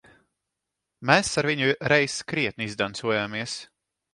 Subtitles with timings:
[1.09, 3.59] Mēs ar viņu reiz krietni izdancojāmies.